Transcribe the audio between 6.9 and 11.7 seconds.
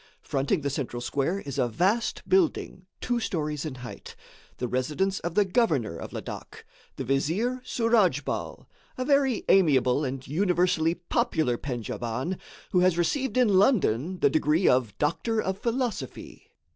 the Vizier Souradjbal a very amiable and universally popular